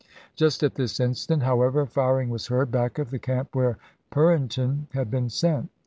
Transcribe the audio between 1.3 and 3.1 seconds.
however, firing was heard back